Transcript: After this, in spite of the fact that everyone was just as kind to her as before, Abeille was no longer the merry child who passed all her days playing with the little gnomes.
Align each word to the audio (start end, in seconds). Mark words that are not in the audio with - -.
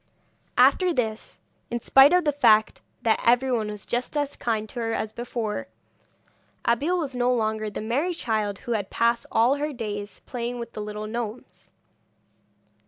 After 0.57 0.91
this, 0.91 1.39
in 1.69 1.79
spite 1.79 2.11
of 2.11 2.25
the 2.25 2.31
fact 2.31 2.81
that 3.03 3.21
everyone 3.23 3.67
was 3.67 3.85
just 3.85 4.17
as 4.17 4.35
kind 4.35 4.67
to 4.69 4.79
her 4.79 4.93
as 4.93 5.11
before, 5.13 5.67
Abeille 6.65 6.97
was 6.97 7.13
no 7.13 7.31
longer 7.31 7.69
the 7.69 7.81
merry 7.81 8.15
child 8.15 8.57
who 8.65 8.75
passed 8.85 9.27
all 9.31 9.57
her 9.57 9.71
days 9.71 10.21
playing 10.25 10.57
with 10.57 10.71
the 10.73 10.81
little 10.81 11.05
gnomes. 11.05 11.71